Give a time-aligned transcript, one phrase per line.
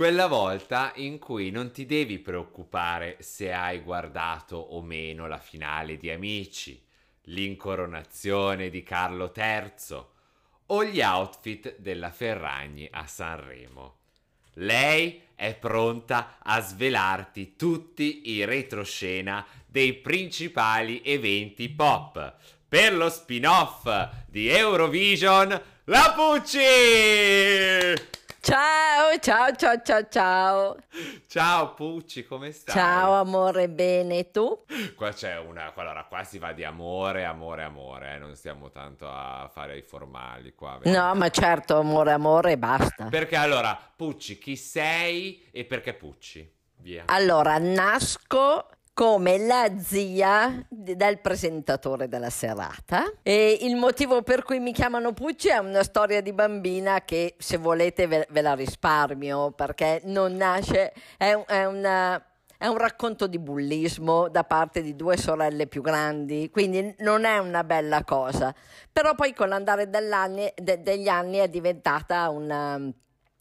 [0.00, 5.98] quella volta in cui non ti devi preoccupare se hai guardato o meno la finale
[5.98, 6.82] di Amici,
[7.24, 10.04] l'incoronazione di Carlo III
[10.68, 13.96] o gli outfit della Ferragni a Sanremo.
[14.54, 22.36] Lei è pronta a svelarti tutti i retroscena dei principali eventi pop
[22.66, 25.48] per lo spin-off di Eurovision
[25.84, 28.18] La Pucci!
[28.42, 30.76] Ciao, ciao, ciao, ciao, ciao.
[31.26, 32.74] Ciao Pucci, come stai?
[32.74, 34.64] Ciao amore, bene, tu?
[34.96, 38.18] Qua c'è una, allora qua si va di amore, amore, amore, eh?
[38.18, 40.78] non stiamo tanto a fare i formali qua.
[40.78, 40.98] Veramente.
[40.98, 43.08] No, ma certo, amore, amore, basta.
[43.10, 46.50] Perché allora, Pucci, chi sei e perché Pucci?
[46.76, 47.04] Via.
[47.08, 54.72] Allora, nasco come la zia del presentatore della serata e il motivo per cui mi
[54.72, 60.02] chiamano Pucci è una storia di bambina che se volete ve, ve la risparmio perché
[60.04, 62.22] non nasce, è, è una...
[62.60, 67.38] È un racconto di bullismo da parte di due sorelle più grandi, quindi non è
[67.38, 68.54] una bella cosa.
[68.92, 72.78] Però poi con l'andare de, degli anni è diventata una,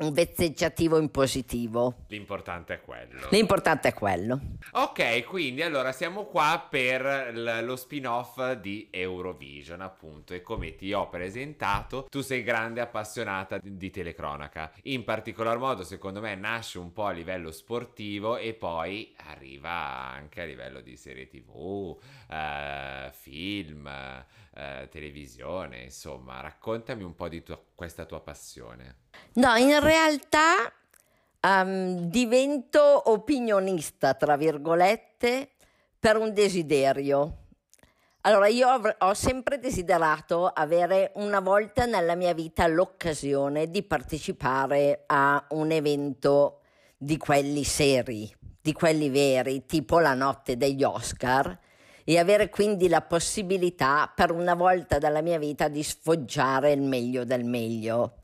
[0.00, 2.04] un vezzeggiativo in positivo.
[2.08, 3.28] L'importante è quello.
[3.30, 4.40] L'importante è quello.
[4.72, 10.92] Ok, quindi allora siamo qua per l- lo spin-off di Eurovision, appunto, e come ti
[10.92, 14.72] ho presentato, tu sei grande appassionata di, di telecronaca.
[14.84, 20.40] In particolar modo, secondo me, nasce un po' a livello sportivo e poi arriva anche
[20.40, 21.96] a livello di serie TV,
[22.30, 23.86] eh, film,
[24.54, 28.96] eh, televisione, insomma, raccontami un po' di tua, questa tua passione.
[29.34, 29.89] No, in realtà
[31.40, 35.50] um, divento opinionista, tra virgolette,
[35.98, 37.36] per un desiderio.
[38.22, 45.42] Allora, io ho sempre desiderato avere una volta nella mia vita l'occasione di partecipare a
[45.50, 46.60] un evento
[46.96, 51.58] di quelli seri, di quelli veri, tipo la notte degli Oscar,
[52.04, 57.24] e avere quindi la possibilità per una volta della mia vita di sfoggiare il meglio
[57.24, 58.19] del meglio.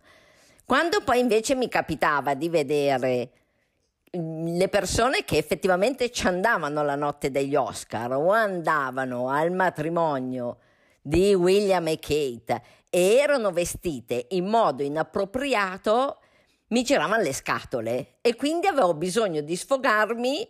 [0.66, 3.31] Quando poi invece mi capitava di vedere
[4.10, 10.59] le persone che effettivamente ci andavano la notte degli Oscar o andavano al matrimonio
[11.00, 16.19] di William e Kate e erano vestite in modo inappropriato,
[16.71, 20.48] mi giravano le scatole e quindi avevo bisogno di sfogarmi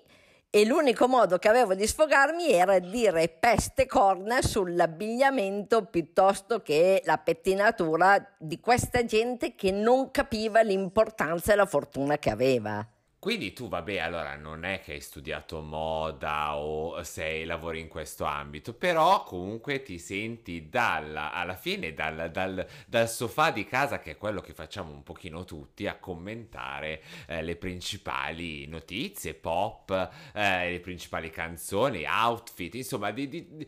[0.56, 7.19] e l'unico modo che avevo di sfogarmi era dire peste corna sull'abbigliamento piuttosto che la
[7.19, 12.89] pettinatura di questa gente che non capiva l'importanza e la fortuna che aveva.
[13.27, 18.23] Quindi tu, vabbè, allora non è che hai studiato moda o sei, lavori in questo
[18.23, 24.13] ambito, però comunque ti senti dalla, alla fine dal, dal, dal sofà di casa, che
[24.13, 29.91] è quello che facciamo un pochino tutti, a commentare eh, le principali notizie, pop,
[30.33, 33.67] eh, le principali canzoni, outfit, insomma, di, di,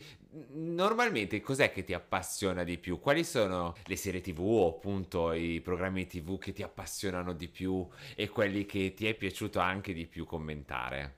[0.51, 3.01] Normalmente cos'è che ti appassiona di più?
[3.01, 7.87] Quali sono le serie tv o appunto i programmi tv che ti appassionano di più
[8.15, 11.15] e quelli che ti è piaciuto anche di più commentare?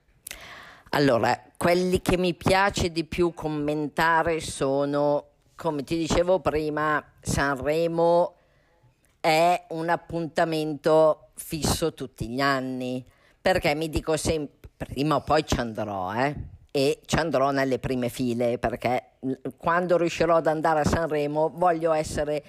[0.91, 5.25] Allora, quelli che mi piace di più commentare sono,
[5.55, 8.35] come ti dicevo prima, Sanremo
[9.19, 13.05] è un appuntamento fisso tutti gli anni,
[13.41, 16.35] perché mi dico sempre, prima o poi ci andrò, eh?
[16.71, 19.17] e ci andrò nelle prime file perché
[19.57, 22.41] quando riuscirò ad andare a Sanremo voglio essere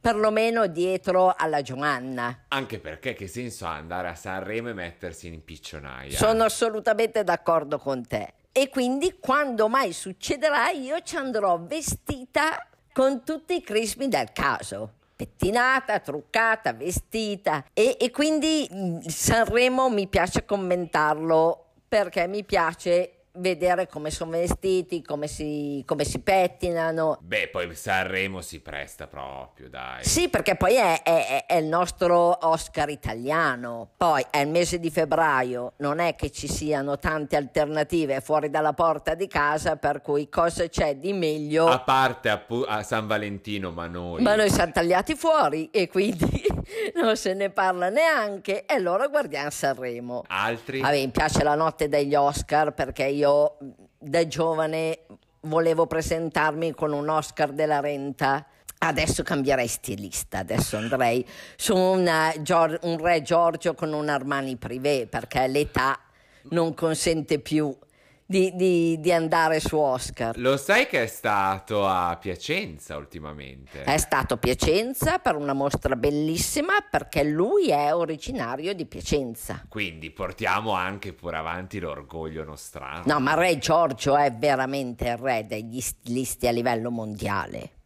[0.00, 2.44] perlomeno dietro alla Giovanna.
[2.48, 6.16] Anche perché che senso ha andare a Sanremo e mettersi in piccionaia?
[6.16, 8.34] Sono assolutamente d'accordo con te.
[8.52, 14.94] E quindi quando mai succederà io ci andrò vestita con tutti i crismi del caso
[15.20, 18.66] pettinata, truccata, vestita e, e quindi
[19.06, 26.20] Sanremo mi piace commentarlo perché mi piace vedere come sono vestiti, come si, come si,
[26.20, 27.18] pettinano.
[27.20, 30.04] Beh, poi Sanremo si presta proprio, dai.
[30.04, 33.90] Sì, perché poi è, è, è, il nostro Oscar italiano.
[33.96, 38.72] Poi è il mese di febbraio, non è che ci siano tante alternative fuori dalla
[38.72, 41.66] porta di casa, per cui cosa c'è di meglio?
[41.66, 44.22] A parte a, a San Valentino, ma noi...
[44.22, 46.42] Ma noi siamo tagliati fuori e quindi
[47.00, 48.66] non se ne parla neanche.
[48.66, 50.24] E allora guardiamo Sanremo.
[50.26, 50.80] Altri?
[50.80, 53.56] A me piace la notte degli Oscar perché io io
[53.98, 55.00] da giovane
[55.42, 58.46] volevo presentarmi con un Oscar della Renta.
[58.82, 61.24] Adesso cambierei stilista, adesso andrei
[61.54, 62.32] su una,
[62.82, 65.98] un Re Giorgio con un Armani Privé perché l'età
[66.44, 67.76] non consente più
[68.30, 70.38] di, di, di andare su Oscar.
[70.38, 73.82] Lo sai che è stato a Piacenza ultimamente?
[73.82, 79.64] È stato a Piacenza per una mostra bellissima perché lui è originario di Piacenza.
[79.68, 83.02] Quindi portiamo anche pure avanti l'orgoglio nostrano.
[83.04, 87.78] No, ma Re Giorgio è veramente il re degli stilisti a livello mondiale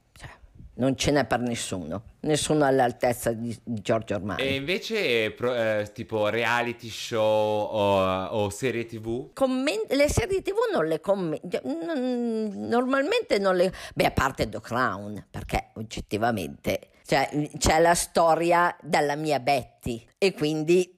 [0.77, 4.43] non ce n'è per nessuno, nessuno all'altezza di, di Giorgio Armani.
[4.43, 9.33] E invece pro, eh, tipo reality show o, o serie tv?
[9.33, 13.73] Comment- le serie tv non le commento, normalmente non le...
[13.95, 20.33] Beh, a parte The Crown, perché oggettivamente cioè, c'è la storia della mia Betty e
[20.33, 20.94] quindi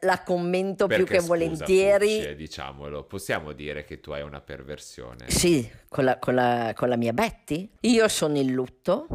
[0.00, 2.16] la commento Perché, più che scusa, volentieri.
[2.18, 5.30] Pucci, diciamolo, possiamo dire che tu hai una perversione.
[5.30, 7.70] Sì, con la, con, la, con la, mia Betty.
[7.80, 9.06] Io sono in lutto.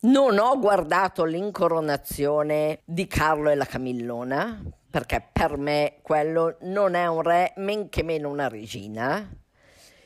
[0.00, 7.06] Non ho guardato l'incoronazione di Carlo e la Camillona, perché per me quello non è
[7.06, 9.28] un re, men che meno una regina.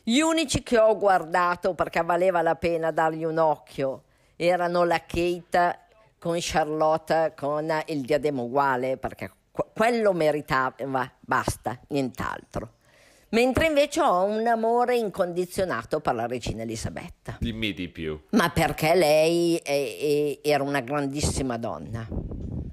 [0.02, 4.04] Gli unici che ho guardato perché valeva la pena dargli un occhio
[4.36, 5.78] erano la Kate
[6.18, 10.74] con Charlotte con il diadema uguale, perché quello meritava,
[11.20, 12.74] basta, nient'altro.
[13.30, 17.36] Mentre invece ho un amore incondizionato per la regina Elisabetta.
[17.38, 18.20] Dimmi di più.
[18.30, 22.06] Ma perché lei è, è, era una grandissima donna.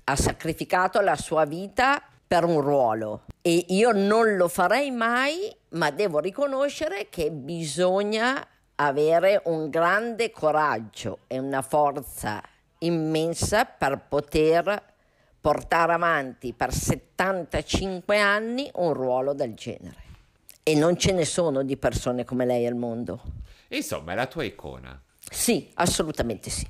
[0.04, 5.92] Ha sacrificato la sua vita per un ruolo e io non lo farei mai, ma
[5.92, 8.46] devo riconoscere che bisogna
[8.76, 12.42] avere un grande coraggio e una forza
[12.80, 14.96] immensa per poter
[15.40, 20.06] portare avanti per 75 anni un ruolo del genere.
[20.64, 23.22] E non ce ne sono di persone come lei al mondo.
[23.70, 25.00] Insomma, è la tua icona.
[25.30, 26.68] Sì, assolutamente sì.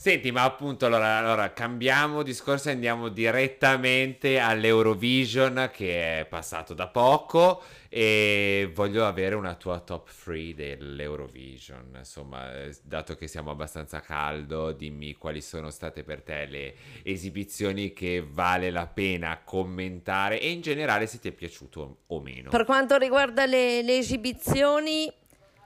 [0.00, 6.88] Senti, ma appunto allora, allora, cambiamo discorso e andiamo direttamente all'Eurovision che è passato da
[6.88, 11.96] poco e voglio avere una tua top 3 dell'Eurovision.
[11.98, 17.92] Insomma, eh, dato che siamo abbastanza caldo, dimmi quali sono state per te le esibizioni
[17.92, 22.48] che vale la pena commentare e in generale se ti è piaciuto o meno.
[22.48, 25.12] Per quanto riguarda le, le esibizioni,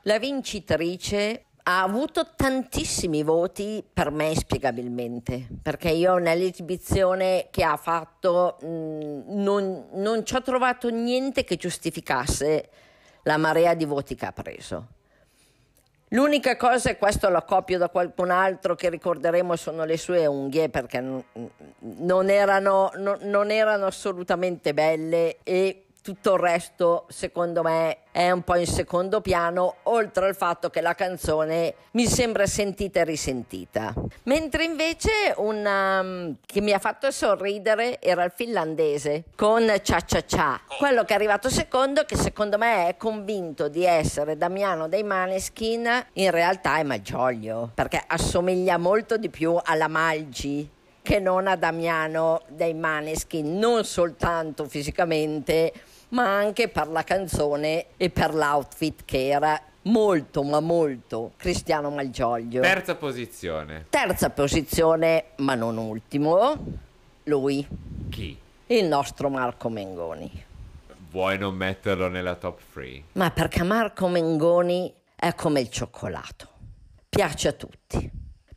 [0.03, 8.59] la vincitrice ha avuto tantissimi voti per me inspiegabilmente, perché io nell'esibizione che ha fatto
[8.61, 12.69] mh, mm, non, non ci ho trovato niente che giustificasse
[13.23, 14.89] la marea di voti che ha preso.
[16.09, 20.69] L'unica cosa, e questo lo copio da qualcun altro che ricorderemo, sono le sue unghie
[20.69, 28.43] perché non erano, non erano assolutamente belle e tutto il resto secondo me è un
[28.43, 33.95] po' in secondo piano, oltre al fatto che la canzone mi sembra sentita e risentita.
[34.25, 40.25] Mentre invece una um, che mi ha fatto sorridere era il finlandese con Cia Cia
[40.27, 45.05] Cia, quello che è arrivato secondo che secondo me è convinto di essere Damiano dei
[45.05, 50.71] Maneskin, in realtà è Malgioglio, perché assomiglia molto di più alla Malgi
[51.05, 55.71] che non a Damiano dei Maneskin, non soltanto fisicamente,
[56.15, 62.63] ma anche per la canzone e per l'outfit che era molto ma molto Cristiano Malgioglio.
[62.63, 63.87] Terza posizione.
[63.91, 66.57] Terza posizione, ma non ultimo,
[67.25, 67.67] lui.
[68.09, 68.39] Chi?
[68.67, 70.45] Il nostro Marco Mengoni.
[71.11, 73.03] Vuoi non metterlo nella top 3?
[73.13, 76.49] Ma perché Marco Mengoni è come il cioccolato.
[77.09, 78.11] Piace a tutti.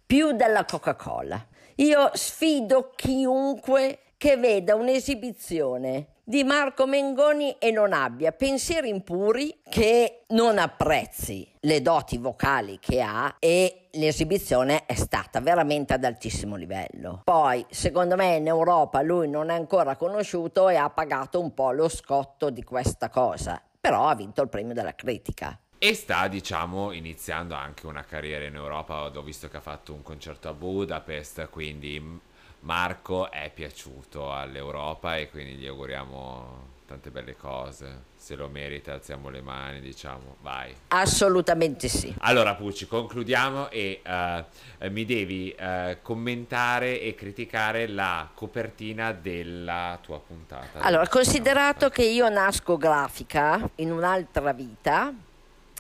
[0.06, 1.44] Più della Coca-Cola.
[1.76, 10.24] Io sfido chiunque che veda un'esibizione di Marco Mengoni e non abbia pensieri impuri, che
[10.32, 17.22] non apprezzi le doti vocali che ha e l'esibizione è stata veramente ad altissimo livello.
[17.24, 21.72] Poi, secondo me, in Europa lui non è ancora conosciuto e ha pagato un po'
[21.72, 25.58] lo scotto di questa cosa, però ha vinto il premio della critica.
[25.80, 29.06] E sta, diciamo, iniziando anche una carriera in Europa.
[29.06, 32.20] Ho visto che ha fatto un concerto a Budapest, quindi
[32.68, 38.04] Marco è piaciuto all'Europa e quindi gli auguriamo tante belle cose.
[38.18, 40.76] Se lo merita, alziamo le mani, diciamo, vai.
[40.90, 42.14] Assolutamente sì.
[42.20, 50.20] Allora, Pucci, concludiamo e uh, mi devi uh, commentare e criticare la copertina della tua
[50.20, 50.80] puntata.
[50.80, 55.14] Allora, considerato che io nasco grafica in un'altra vita,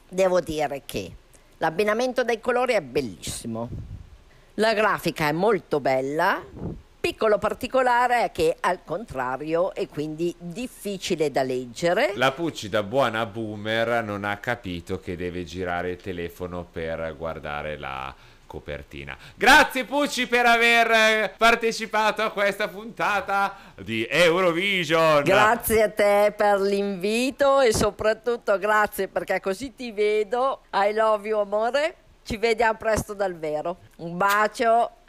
[0.07, 1.11] devo dire che
[1.57, 3.95] l'abbinamento dei colori è bellissimo
[4.59, 6.43] la grafica è molto bella,
[6.99, 12.13] piccolo particolare è che al contrario è quindi difficile da leggere.
[12.15, 17.77] La Pucci da buona boomer non ha capito che deve girare il telefono per guardare
[17.77, 18.13] la
[18.47, 19.15] copertina.
[19.35, 25.21] Grazie Pucci per aver partecipato a questa puntata di Eurovision.
[25.21, 30.61] Grazie a te per l'invito e soprattutto grazie perché così ti vedo.
[30.73, 31.95] I love you amore.
[32.27, 33.77] Ci vediamo presto dal vero.
[33.99, 34.97] Un bacio.